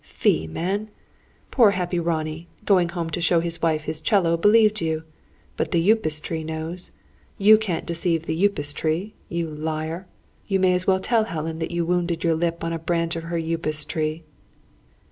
[0.03, 0.89] Fie, man!
[1.51, 5.03] Poor happy Ronnie, going home to show his wife his 'cello, believed you.
[5.57, 6.89] But the Upas tree knows!
[7.37, 10.07] You can't deceive the Upas tree, you liar!
[10.47, 13.25] You may as well tell Helen that you wounded your lip on a branch of
[13.25, 14.23] her Upas tree....